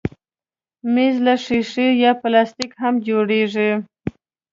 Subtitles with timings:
[0.93, 3.71] مېز له ښيښه یا پلاستیک هم جوړېږي.